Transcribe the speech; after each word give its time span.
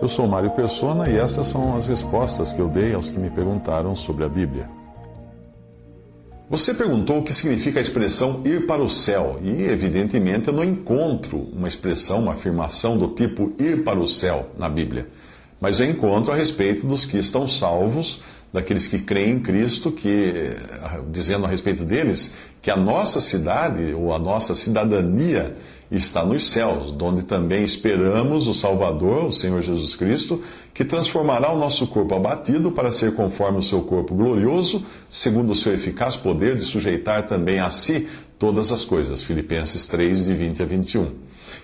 Eu 0.00 0.08
sou 0.08 0.26
Mário 0.26 0.50
Persona 0.50 1.08
e 1.08 1.16
essas 1.16 1.46
são 1.46 1.74
as 1.74 1.86
respostas 1.86 2.52
que 2.52 2.60
eu 2.60 2.68
dei 2.68 2.92
aos 2.92 3.08
que 3.08 3.18
me 3.18 3.30
perguntaram 3.30 3.96
sobre 3.96 4.24
a 4.24 4.28
Bíblia. 4.28 4.66
Você 6.50 6.74
perguntou 6.74 7.18
o 7.18 7.22
que 7.22 7.32
significa 7.32 7.80
a 7.80 7.82
expressão 7.82 8.42
ir 8.44 8.66
para 8.66 8.82
o 8.82 8.90
céu, 8.90 9.40
e 9.42 9.64
evidentemente 9.64 10.48
eu 10.48 10.54
não 10.54 10.62
encontro 10.62 11.48
uma 11.52 11.66
expressão, 11.66 12.20
uma 12.20 12.32
afirmação 12.32 12.98
do 12.98 13.08
tipo 13.08 13.52
ir 13.58 13.84
para 13.84 13.98
o 13.98 14.06
céu 14.06 14.50
na 14.56 14.68
Bíblia. 14.68 15.08
Mas 15.58 15.80
eu 15.80 15.90
encontro 15.90 16.30
a 16.30 16.36
respeito 16.36 16.86
dos 16.86 17.06
que 17.06 17.16
estão 17.16 17.48
salvos, 17.48 18.20
daqueles 18.56 18.88
que 18.88 19.00
creem 19.00 19.32
em 19.32 19.38
Cristo, 19.38 19.92
que 19.92 20.50
dizendo 21.10 21.44
a 21.44 21.48
respeito 21.48 21.84
deles 21.84 22.36
que 22.62 22.70
a 22.70 22.76
nossa 22.76 23.20
cidade 23.20 23.92
ou 23.92 24.14
a 24.14 24.18
nossa 24.18 24.54
cidadania 24.54 25.54
está 25.90 26.24
nos 26.24 26.48
céus, 26.50 26.96
onde 26.98 27.22
também 27.24 27.62
esperamos 27.62 28.48
o 28.48 28.54
Salvador, 28.54 29.26
o 29.26 29.32
Senhor 29.32 29.60
Jesus 29.60 29.94
Cristo, 29.94 30.42
que 30.72 30.86
transformará 30.86 31.52
o 31.52 31.58
nosso 31.58 31.86
corpo 31.86 32.14
abatido 32.14 32.72
para 32.72 32.90
ser 32.90 33.14
conforme 33.14 33.58
o 33.58 33.62
seu 33.62 33.82
corpo 33.82 34.14
glorioso, 34.14 34.82
segundo 35.10 35.50
o 35.50 35.54
seu 35.54 35.74
eficaz 35.74 36.16
poder 36.16 36.56
de 36.56 36.64
sujeitar 36.64 37.26
também 37.26 37.58
a 37.58 37.68
si 37.68 38.08
todas 38.38 38.72
as 38.72 38.86
coisas. 38.86 39.22
Filipenses 39.22 39.86
3, 39.86 40.24
de 40.24 40.34
20 40.34 40.62
a 40.62 40.64
21. 40.64 41.10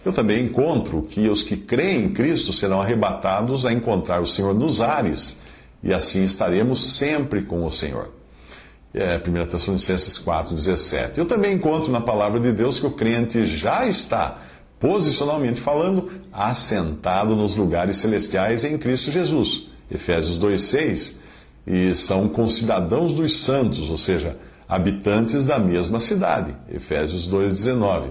Eu 0.05 0.12
também 0.12 0.44
encontro 0.44 1.03
que 1.09 1.27
os 1.31 1.42
que 1.42 1.56
creem 1.56 2.05
em 2.05 2.09
Cristo 2.11 2.53
serão 2.53 2.83
arrebatados 2.83 3.64
a 3.64 3.72
encontrar 3.72 4.20
o 4.20 4.27
Senhor 4.27 4.53
nos 4.55 4.83
ares, 4.83 5.41
e 5.83 5.92
assim 5.92 6.22
estaremos 6.22 6.97
sempre 6.97 7.42
com 7.42 7.64
o 7.64 7.70
Senhor 7.70 8.11
é, 8.94 9.16
1 9.16 9.47
Tessalonicenses 9.47 10.19
4, 10.19 10.55
17. 10.55 11.19
Eu 11.19 11.25
também 11.25 11.55
encontro 11.55 11.91
na 11.91 12.00
palavra 12.00 12.38
de 12.38 12.52
Deus 12.52 12.78
que 12.78 12.86
o 12.86 12.92
crente 12.92 13.47
já 13.47 13.86
está, 13.86 14.38
posicionalmente 14.78 15.60
falando, 15.60 16.10
assentado 16.33 17.34
nos 17.34 17.55
lugares 17.55 17.97
celestiais 17.97 18.64
em 18.64 18.77
Cristo 18.77 19.10
Jesus. 19.10 19.69
Efésios 19.91 20.38
2, 20.38 20.62
6. 20.62 21.20
E 21.66 21.94
são 21.94 22.28
concidadãos 22.28 23.12
dos 23.12 23.41
santos, 23.41 23.88
ou 23.88 23.97
seja, 23.97 24.36
habitantes 24.69 25.47
da 25.47 25.58
mesma 25.58 26.00
cidade. 26.00 26.55
Efésios 26.70 27.28
2, 27.28 27.55
19. 27.55 28.10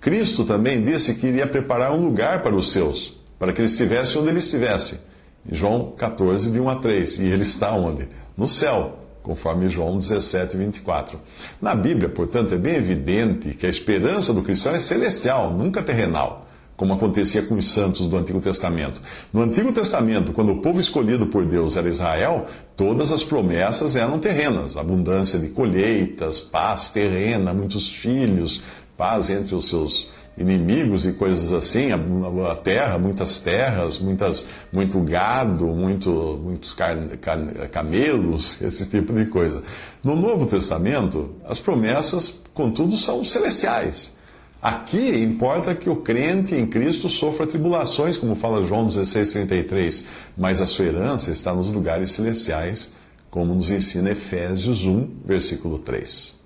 Cristo 0.00 0.44
também 0.44 0.82
disse 0.82 1.14
que 1.14 1.26
iria 1.26 1.46
preparar 1.46 1.92
um 1.92 2.04
lugar 2.04 2.42
para 2.42 2.54
os 2.54 2.72
seus, 2.72 3.14
para 3.38 3.52
que 3.52 3.60
ele 3.60 3.68
estivesse 3.68 4.16
onde 4.16 4.30
ele 4.30 4.38
estivesse. 4.38 5.00
João 5.50 5.92
14, 5.96 6.50
de 6.50 6.60
1 6.60 6.68
a 6.68 6.76
3. 6.76 7.18
E 7.18 7.26
ele 7.26 7.42
está 7.42 7.72
onde? 7.74 8.08
No 8.36 8.48
céu 8.48 8.98
conforme 9.28 9.68
João 9.68 9.98
17, 9.98 10.56
24. 10.56 11.20
Na 11.60 11.74
Bíblia, 11.74 12.08
portanto, 12.08 12.54
é 12.54 12.56
bem 12.56 12.76
evidente 12.76 13.50
que 13.50 13.66
a 13.66 13.68
esperança 13.68 14.32
do 14.32 14.42
cristão 14.42 14.74
é 14.74 14.80
celestial, 14.80 15.52
nunca 15.52 15.82
terrenal, 15.82 16.46
como 16.74 16.94
acontecia 16.94 17.42
com 17.42 17.54
os 17.56 17.70
santos 17.70 18.06
do 18.06 18.16
Antigo 18.16 18.40
Testamento. 18.40 19.02
No 19.30 19.42
Antigo 19.42 19.70
Testamento, 19.70 20.32
quando 20.32 20.52
o 20.52 20.62
povo 20.62 20.80
escolhido 20.80 21.26
por 21.26 21.44
Deus 21.44 21.76
era 21.76 21.90
Israel, 21.90 22.46
todas 22.74 23.12
as 23.12 23.22
promessas 23.22 23.96
eram 23.96 24.18
terrenas: 24.18 24.78
abundância 24.78 25.38
de 25.38 25.48
colheitas, 25.48 26.40
paz 26.40 26.88
terrena, 26.88 27.52
muitos 27.52 27.86
filhos, 27.86 28.62
paz 28.98 29.30
entre 29.30 29.54
os 29.54 29.68
seus 29.68 30.10
inimigos 30.36 31.06
e 31.06 31.12
coisas 31.12 31.52
assim, 31.52 31.90
a, 31.92 32.54
terra, 32.54 32.98
muitas 32.98 33.40
terras, 33.40 33.98
muitas, 33.98 34.46
muito 34.72 35.00
gado, 35.00 35.66
muito, 35.66 36.10
muitos 36.42 36.76
camelos, 37.72 38.60
esse 38.62 38.88
tipo 38.88 39.12
de 39.12 39.26
coisa. 39.26 39.62
No 40.02 40.14
Novo 40.14 40.46
Testamento, 40.46 41.30
as 41.44 41.58
promessas, 41.58 42.40
contudo, 42.54 42.96
são 42.96 43.24
celestiais. 43.24 44.16
Aqui 44.60 45.22
importa 45.22 45.74
que 45.74 45.88
o 45.88 45.96
crente 45.96 46.54
em 46.54 46.66
Cristo 46.66 47.08
sofra 47.08 47.46
tribulações, 47.46 48.16
como 48.16 48.34
fala 48.34 48.64
João 48.64 48.86
16,33, 48.86 50.04
mas 50.36 50.60
a 50.60 50.66
sua 50.66 50.86
herança 50.86 51.30
está 51.30 51.54
nos 51.54 51.70
lugares 51.70 52.10
celestiais, 52.10 52.92
como 53.30 53.54
nos 53.54 53.70
ensina 53.70 54.10
Efésios 54.10 54.84
1, 54.84 55.08
versículo 55.24 55.78
3. 55.78 56.37